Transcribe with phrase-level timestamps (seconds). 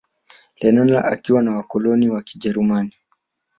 [0.59, 2.95] Lenana akiwa na wakoloni wa kijerumani